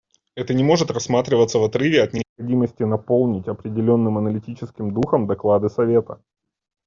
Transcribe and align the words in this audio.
Это 0.33 0.55
не 0.55 0.63
может 0.63 0.89
рассматриваться 0.89 1.59
в 1.59 1.63
отрыве 1.63 2.01
от 2.01 2.13
необходимости 2.13 2.81
наполнить 2.81 3.47
определенным 3.47 4.17
аналитическим 4.17 4.91
духом 4.95 5.27
доклады 5.27 5.69
Совета. 5.69 6.19